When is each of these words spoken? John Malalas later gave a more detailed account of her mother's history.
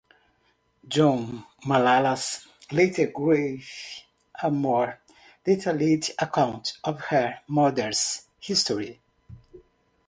John 0.87 1.45
Malalas 1.63 2.47
later 2.71 3.05
gave 3.15 3.69
a 4.41 4.49
more 4.49 4.99
detailed 5.43 6.05
account 6.17 6.79
of 6.83 6.99
her 7.01 7.41
mother's 7.47 8.25
history. 8.39 8.99